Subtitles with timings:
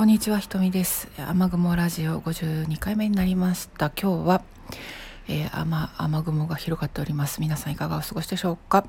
[0.00, 1.08] こんにちはひとみです。
[1.18, 3.90] 雨雲ラジオ52回目になりました。
[3.90, 4.42] 今日は、
[5.28, 7.42] えー、雨雨雲が広がっております。
[7.42, 8.86] 皆さんいかがお過ごしでしょうか、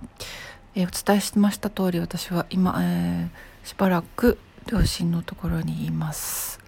[0.74, 4.38] えー、お伝えしました通り私は今、えー、しばらく
[4.68, 6.62] 両親のところにいます。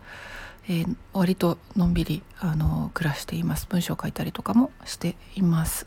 [0.68, 3.66] えー、割とのんびりあの暮らしています。
[3.70, 5.86] 文章を書いたりとかもしています。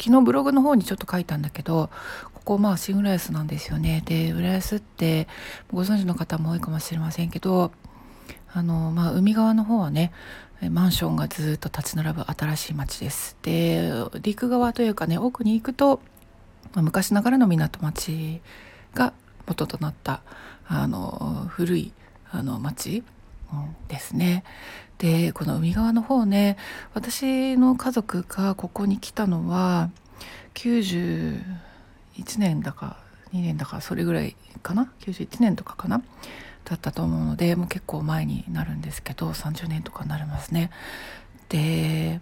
[0.00, 1.90] 昨日ブログの方にちょっと書いたんだけど
[2.32, 4.02] ここまあ新浦安なんですよね。
[4.06, 5.28] で浦安って
[5.70, 7.72] ご存知の方も多いかもしれませんけど
[8.52, 10.12] あの、まあ、海側の方はね
[10.70, 13.36] マンションがずっと立ち並ぶ新しい町です。
[13.42, 16.00] で陸側というかね奥に行くと、
[16.74, 18.42] まあ、昔ながらの港町
[18.94, 19.14] が
[19.46, 20.22] 元となった
[20.66, 21.92] あの古い
[22.30, 23.02] あの町
[23.88, 24.44] ですね。
[24.98, 26.58] でこの海側の方ね
[26.92, 29.90] 私の家族がここに来たのは
[30.54, 31.42] 91
[32.36, 32.98] 年だか
[33.32, 36.02] 2年だかそれぐらいかな？91年とかかな？
[36.64, 40.70] だったと思うのでもう結構前になるんですけど30年とかになりますね。
[41.48, 42.20] で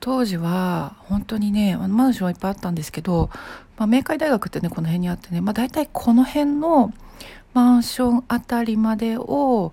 [0.00, 3.30] 当時は本当にねマンションはいっぱいあったんですけど、
[3.76, 6.92] まあ、明海大学ってねこの辺にあってね、まあ、大体この辺の
[7.54, 9.72] マンションあたりまでを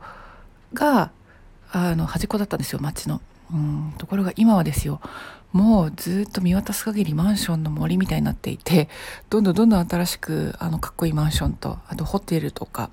[0.73, 1.11] が
[1.71, 3.21] あの端っこだったんですよ町の。
[3.53, 5.01] うんところが今はですよ
[5.51, 8.89] もうずっと見渡す限りマンションの森みたいになっていて
[9.29, 12.89] どんどんどんどん新しくあのかっこいいマンションとあとホテルとか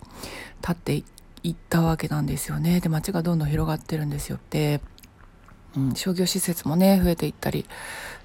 [0.61, 1.03] 建って
[1.43, 2.79] いったわけなんですよね。
[2.79, 4.39] で街がどんどん広がってるんですよ。
[4.51, 4.81] で、
[5.77, 7.67] うん、商業施設もね増えていったり。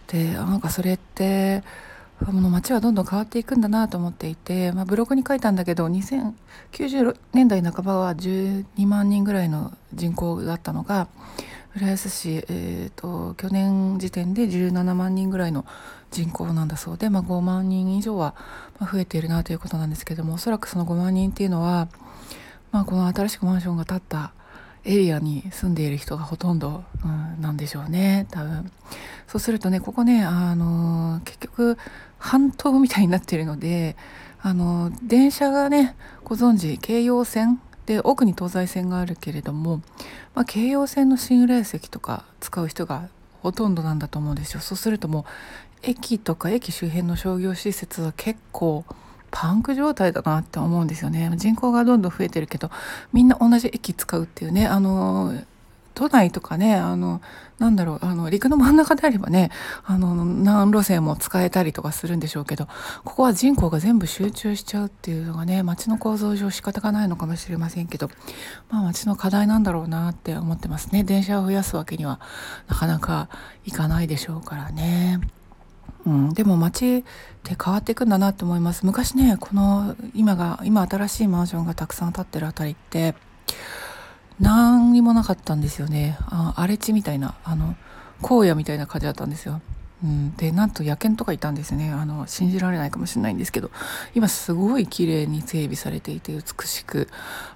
[0.08, 1.64] でなんかそれって
[2.26, 11.08] この街はどんどん変わっていくんだなと思っていて、まあ、ブログに書いたんだけど2090年代半ばは12万人ぐらいの人口だったのが
[11.78, 15.64] 浦安市、えーと、去年時点で17万人ぐらいの
[16.10, 18.36] 人口なんだそうで、まあ、5万人以上は
[18.80, 21.88] 増えているなということなんですけどもおそらくその5万人っていうのは、
[22.72, 24.34] まあ、この新しくマンションが建った
[24.86, 28.72] エリアに住んでいる人がほとんど、うん、なんでしょうね多分。
[29.28, 31.78] そうするとねここねあの結局
[32.18, 33.98] 半島みたいになっているので
[34.42, 39.78] あの電車がねご存知京葉線で奥に東西線があるけれども、
[40.36, 43.08] まあ、京葉線の新浦安駅とか使う人が
[43.42, 44.60] ほとんどなんだと思うんですよ。
[44.60, 45.24] そうするともう
[45.84, 48.84] 駅とか駅周辺の商業施設は結構
[49.32, 52.72] パンク状態だなって思うんですよね人口がどんどん増えてるけど
[53.14, 55.34] みんな同じ駅使うっていうねあの
[55.98, 57.22] 都内とかねあの
[57.58, 59.50] なんだろうあの陸の真ん中であればね
[59.84, 62.68] あの何路線も使えたりとかするんでしょうけど
[63.04, 68.12] ここは人口が全部集中しちゃうっていうのがね街の構造上仕方がないのかもしれませんけど
[68.70, 72.20] まあ街の課題なんだろうなって思ってますね電車を増やすわけには
[72.68, 73.28] なかなか
[73.66, 75.20] いかないでしょうからね。
[76.06, 77.04] うん、でも街っ
[77.44, 83.14] て変わっていくんだなと思います昔ねこの今が今新しいマンションがたくさん建ってるあたりって
[84.40, 86.18] 何にもなかったんですよね。
[86.28, 87.76] あ荒れ地みたいなあの
[88.22, 89.62] 荒野みたいな感じだったんですよ。
[90.04, 91.90] うん、でなんと野犬とかいたんですね。
[91.92, 93.72] あの信じられないかもしれないんですけど。
[94.14, 97.08] 今すごい綺麗に整備されていて美しく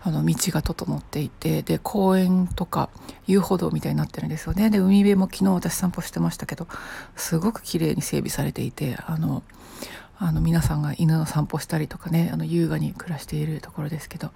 [0.02, 1.62] あの道が整っていて。
[1.62, 2.90] で公園とか
[3.28, 4.72] 遊歩道みたいになってるんですよね。
[4.72, 6.68] で海辺も昨日私散歩してましたけど
[7.16, 9.44] すごく綺麗に整備されていてあの
[10.24, 14.30] あの皆さんが犬の散歩したりとかねあの優雅に暮らしているところですけど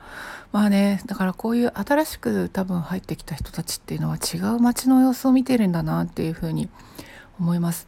[0.52, 6.70] まあねだからこういう新しく多分入ってきた人たちっていうのは違う街の様子を見てるんだなっていうふうに
[7.40, 7.88] 思います。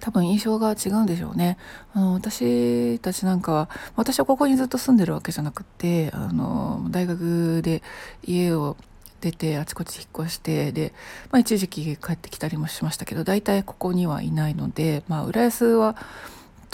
[0.00, 1.58] 多分印象が違うんでしょうね。
[1.94, 7.82] あの私たちなんかは私はここにずっと住んでるわけじゃなくてあの大学で
[8.24, 8.76] 家を
[9.20, 10.92] 出てあちこち引っ越してで、
[11.30, 15.96] まあ、一時期帰ってきたりもしましたけど大体ここにはいないので、まあ、浦安は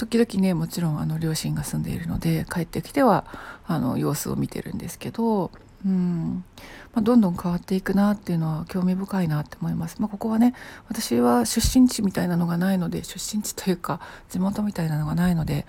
[0.07, 3.25] 時々ねもちろんあの両親が住んでいるので帰ってきては
[3.67, 5.53] あの様子を見てるんですけど、
[5.87, 6.45] うん
[6.93, 10.01] まあ、どんどん変わっていくなっていうのは興味深いなって思います。
[10.01, 10.55] まあ、ここはね
[10.89, 15.67] 私は出身地みたいなのがないので出身地というか地元みたいなのがないので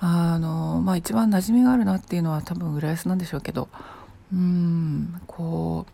[0.00, 3.68] あの、まあ、一番馴染みがあるなっていうのは多分浦安なんでしょうけど
[4.32, 5.92] うんこう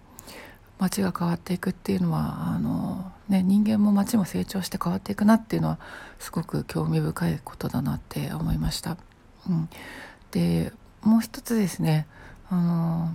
[0.83, 5.79] 街が変わっていくっていうのはあの、ね、人間も街も成長して変わっていくなっていうのは
[6.19, 8.99] すごく興味深いことだなって思いました。
[9.49, 9.69] うん、
[10.31, 12.07] でもう一つですね
[12.51, 13.09] あの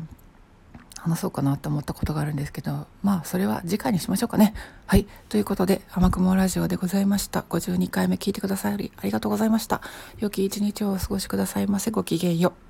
[0.97, 4.55] 話そうかなと思ったことがあるんですけどまあそれは次回にしましょうかね。
[4.87, 9.81] はいということで「天雲ラジオ」でございました52回目聞いてくださりありがとうございました。
[10.17, 12.66] 良き一日をお過ごしくださいませごきげんよう。